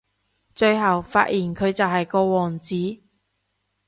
[0.55, 2.73] 最後發現佢就係個王子